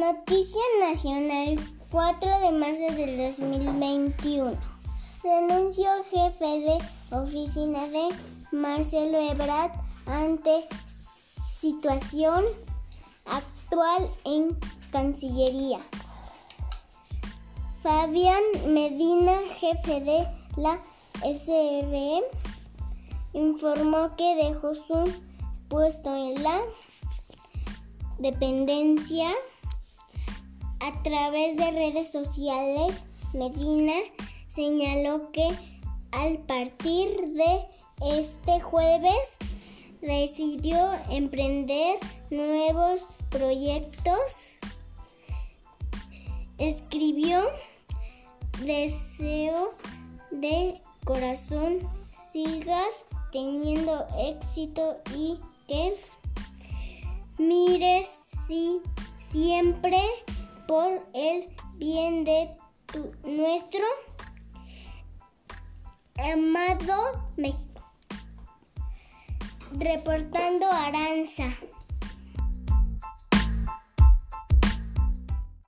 [0.00, 1.60] Noticia Nacional
[1.90, 4.58] 4 de marzo del 2021.
[5.22, 6.78] Renunció jefe de
[7.14, 8.08] oficina de
[8.50, 9.72] Marcelo Ebrard
[10.06, 10.66] ante
[11.58, 12.46] situación
[13.26, 14.56] actual en
[14.90, 15.80] Cancillería.
[17.82, 20.80] Fabián Medina, jefe de la
[21.20, 22.22] SRE,
[23.34, 25.12] informó que dejó su
[25.68, 26.62] puesto en la
[28.18, 29.34] dependencia
[30.80, 33.04] a través de redes sociales.
[33.32, 33.94] Medina
[34.48, 35.48] señaló que
[36.10, 37.66] al partir de
[38.02, 39.36] este jueves
[40.00, 41.98] decidió emprender
[42.30, 44.20] nuevos proyectos.
[46.58, 47.42] Escribió,
[48.64, 49.70] deseo
[50.30, 51.78] de corazón
[52.32, 55.94] sigas teniendo éxito y que
[57.38, 58.08] mires
[58.46, 58.80] si
[59.30, 60.02] siempre
[60.70, 62.48] por el bien de
[62.86, 63.84] tu, nuestro
[66.16, 67.82] amado México.
[69.72, 70.99] Reportando Aranza.